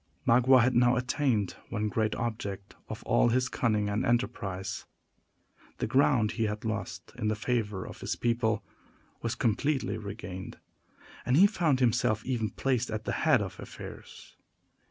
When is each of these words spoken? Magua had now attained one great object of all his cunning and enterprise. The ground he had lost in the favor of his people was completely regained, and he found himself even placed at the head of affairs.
Magua 0.25 0.63
had 0.63 0.73
now 0.73 0.95
attained 0.95 1.55
one 1.69 1.87
great 1.87 2.15
object 2.15 2.75
of 2.89 3.03
all 3.03 3.29
his 3.29 3.47
cunning 3.49 3.87
and 3.87 4.03
enterprise. 4.03 4.85
The 5.77 5.85
ground 5.85 6.31
he 6.31 6.45
had 6.45 6.65
lost 6.65 7.11
in 7.19 7.27
the 7.27 7.35
favor 7.35 7.85
of 7.85 8.01
his 8.01 8.15
people 8.15 8.65
was 9.21 9.35
completely 9.35 9.99
regained, 9.99 10.57
and 11.23 11.37
he 11.37 11.45
found 11.45 11.81
himself 11.81 12.25
even 12.25 12.49
placed 12.49 12.89
at 12.89 13.03
the 13.05 13.11
head 13.11 13.43
of 13.43 13.59
affairs. 13.59 14.35